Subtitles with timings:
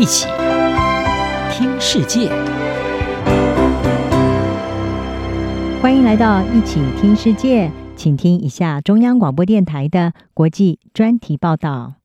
[0.00, 0.26] 一起
[1.52, 2.30] 听世界，
[5.82, 11.96] 欢迎来到一起听世界，请听一下中央广播电台的国际专题报道。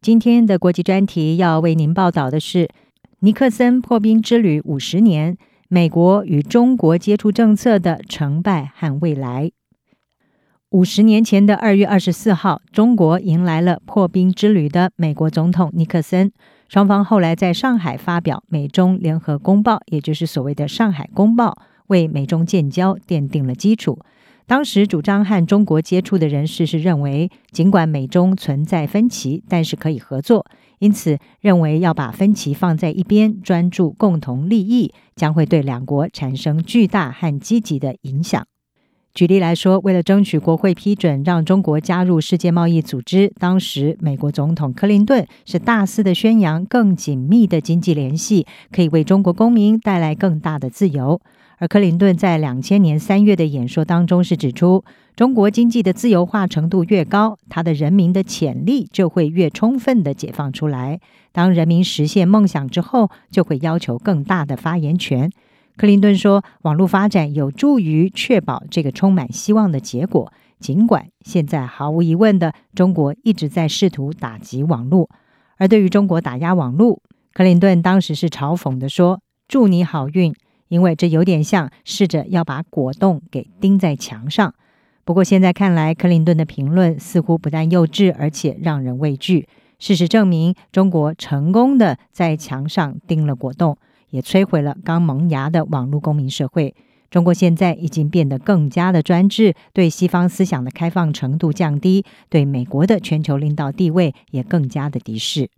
[0.00, 2.68] 今天的国际专题要为您报道的是
[3.18, 5.36] 尼克森破冰之旅五十年，
[5.68, 9.50] 美国与中国接触政策的成败和未来。
[10.70, 16.30] 五十年前的二月二十四号，中国迎来了破冰之旅的美国总统尼克森。
[16.68, 21.50] 双方后来在上海发表美中联合公报，也就是所谓的《上海公报》，
[21.86, 23.98] 为美中建交奠定了基础。
[24.46, 30.46] 当时主张和中国接触的人士是认为，尽管美中存在分歧，但是可以合作，
[30.78, 38.46] 因此认为要把分歧放在一边，专注共同利益，将会对两国产生巨大和积极的影响。
[39.16, 51.18] 举例来说，为了争取国会批准让中国加入世界贸易组织，当时美国总统克林顿是大肆的宣扬更紧密的经济联系，可以为中国公民带来更大的自由。
[51.56, 54.84] 而克林顿在两千年三月的演说当中是指出，
[55.16, 61.00] 中国经济的自由化程度越高，他的人民的潜力就会越充分的解放出来。
[61.32, 65.30] 当人民实现梦想之后，就会要求更大的发言权。
[65.76, 70.32] 克林顿说：“网络发展有助于确保这个充满希望的结果。
[70.58, 75.10] 尽管现在毫无疑问的，中国一直在试图打击网络。
[75.58, 77.02] 而对于中国打压网络，
[77.34, 80.34] 克林顿当时是嘲讽地说：‘祝你好运，
[80.68, 84.54] 因为这有点像试着要把果冻给钉在墙上。’
[85.04, 89.46] 不过现在看来，克林顿的评论似乎不但幼稚，而且让人畏惧。
[89.78, 93.76] 事实证明，中国成功的在墙上钉了果冻。”
[94.10, 96.74] 也摧毁了刚萌芽的网络公民社会。
[97.08, 105.48] 中国现在已经变得更加的专制，对西方思想的开放程度降低，对美国的全球领导地位也更加的敌视。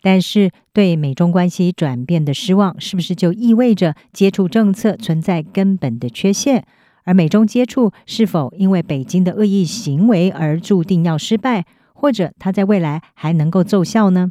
[0.00, 6.64] 但是，对美中关系转变的失望，是不是就意味着接触政策存在根本的缺陷？
[7.02, 14.30] 而美中接触是否因为北京的恶意行为而注定要失败，或者它在未来还能够奏效呢？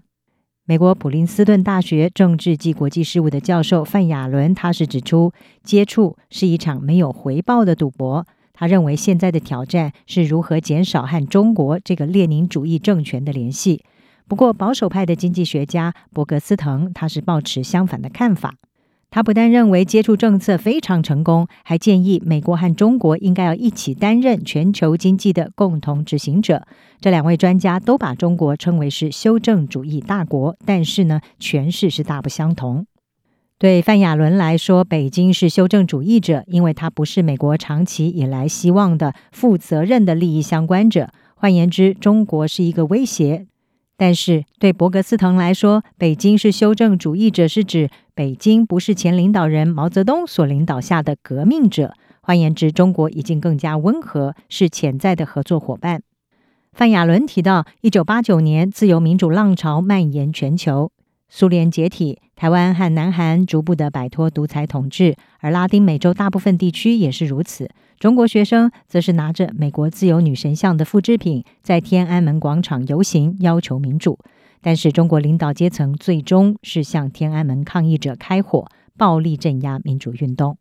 [0.70, 5.32] 美国普林斯顿大学政治及国际事务的教授范亚伦，他是指出，
[5.64, 8.28] 接触是一场没有回报的赌博。
[8.52, 13.82] 他认为，现在的挑战是如何减少和中国这个列宁主义政权的联系。
[14.28, 18.56] 不过，保守派的经济学家伯格斯滕，他是抱持相反的看法。
[19.10, 26.68] 他不但认为接触政策非常成功，还建议美国和中国应该要一起担任全球经济的共同执行者。
[27.00, 32.86] 这两位专家都把中国称为是修正主义大国，但是呢，诠释是大不相同。
[33.58, 41.10] 对范亚伦来说，北京是修正主义者，因为他不是美国长期以来希望的负责任的利益相关者。
[41.36, 43.48] 换言之，中国是一个威胁。
[43.98, 51.94] 但是对伯格斯滕来说，北京是修正主义者，是指北京不是前领导人毛泽东所领导下的革命者。
[52.22, 56.04] 换言之，中国已经更加温和，是潜在的合作伙伴。
[56.74, 60.92] 范亚伦提到，一九八九年自由民主浪潮蔓延全球。
[61.30, 67.70] 苏联解体，台湾和南韩逐步的摆脱独裁统治，而拉丁美洲大部分地区也是如此。
[68.00, 74.18] 中国学生则是拿着美国自由女神像的复制品，在天安门广场游行，要求民主。
[74.62, 78.68] 但是中国领导阶层最终是向天安门抗议者开火，
[78.98, 80.58] 暴力镇压民主运动。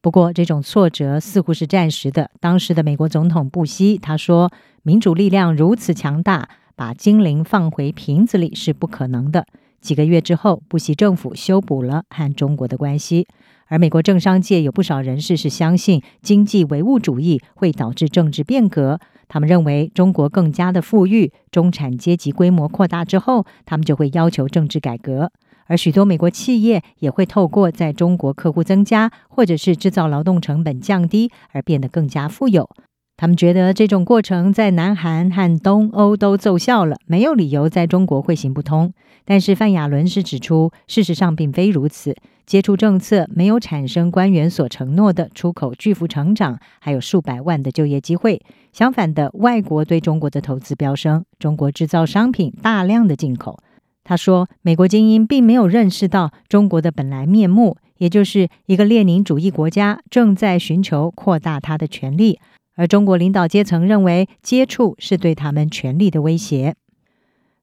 [0.00, 2.30] 不过，这种挫折似乎是暂时的。
[2.38, 4.52] 当时的美国总统布希他说
[4.84, 9.46] ：“民主力量如此强大。”把精灵放回瓶子里是不可能的。
[9.80, 13.26] 几个月之后，布希政府修补了和中国的关系，
[13.68, 19.00] 而美国政商界有不少人士是相信经济唯物主义会导致政治变革。
[19.28, 25.30] 他们认为中国更加的富裕，中产阶级规模扩大之后，他们就会要求政治改革，
[25.66, 32.68] 而许多美国企业也会透过在中国客户增加，或者是制造劳动成本降低而变得更加富有。
[33.16, 38.92] 他们觉得这种过程在南韩和东欧都奏效了，没有理由在中国会行不通。
[39.24, 42.14] 但是范亚伦是指出，事实上并非如此。
[42.44, 48.40] 接触政策没有产生官员所承诺的出口巨幅成长，还有数百万的就业机会。
[48.72, 53.58] 相反的，外国对中国的投资飙升，中国制造商品大量的进口。
[54.04, 62.38] 他说，美国精英并没有认识到中国的本来面目，也就是一个列宁主义国家正在寻求扩大它的权力。
[62.76, 66.76] 而中国领导阶层认为，接触是对他们权力的威胁。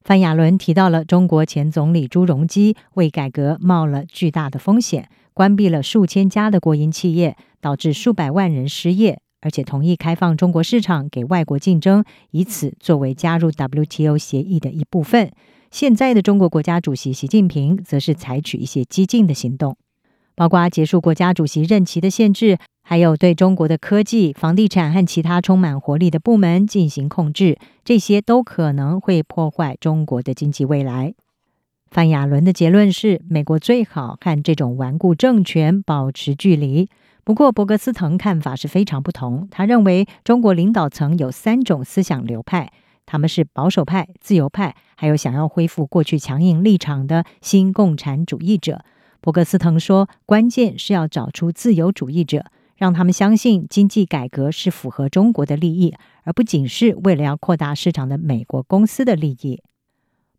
[0.04, 15.31] 范亚伦提到了中国前总理朱镕基为改革冒了巨大的风险，关闭了数千家的国营企业，导致数百万人失业，而且同意开放中国市场给外国竞争，以此作为加入 WTO 协议的一部分。
[15.71, 19.77] 现在的中国国家主席习近平则是采取一些激进的行动，
[20.36, 31.13] 包括结束国家主席任期的限制，还有对中国的科技、房地产和其他充满活力的部门进行控制，这些都可能会破坏中国的经济未来。
[31.89, 36.89] 范亚伦的结论是，美国最好和这种顽固政权保持距离。
[37.24, 39.47] 不过，伯格斯滕看法是非常不同。
[39.50, 42.71] 他认为，中国领导层有三种思想流派，
[43.06, 48.83] 他们是保守派、自由派，还有想要恢复过去强硬立场的新共产主义者。
[49.21, 52.45] 伯格斯滕说，关键是要找出自由主义者，
[52.83, 55.95] 让他们相信经济改革是符合中国的利益，
[56.25, 59.62] 而不仅是为了要扩大市场的美国公司的利益。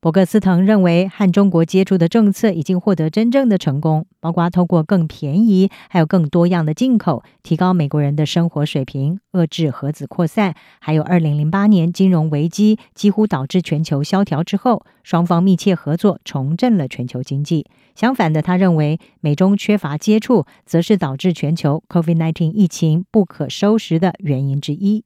[0.05, 17.65] 伯格斯滕认为，和中国接触的政策已经获得真正的成功，包括透过更便宜、还有更多样的进口，提高美国人的生活水平，遏制核子扩散，还有2008年金融危机几乎导致全球萧条之后，双方密切合作，重振了全球经济。
[17.95, 25.03] 相反的，他认为美中缺乏接触，则是导致全球 COVID-19 疫情不可收拾的原因之一。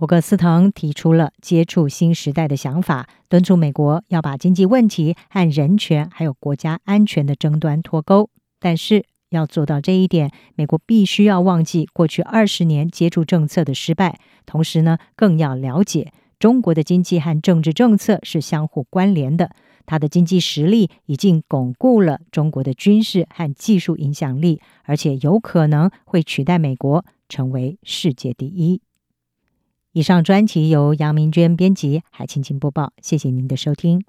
[0.00, 8.30] 博格斯滕提出了接触新时代的想法，敦促美国要把经济问题和人权还有国家安全的争端脱钩。
[8.58, 19.50] 但是要做到这一点，美国必须要忘记过去二十年接触政策的失败，同时呢，更要了解中国的经济和政治政策是相互关联的。
[19.84, 28.80] 它的经济实力已经巩固了中国的军事和技术影响力，而且有可能会取代美国成为世界第一。
[29.92, 32.92] 以上专辑由杨明娟编辑，海青青播报。
[33.02, 34.04] 谢谢您的收听。